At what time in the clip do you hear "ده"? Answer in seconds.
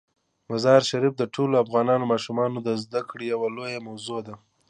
4.27-4.35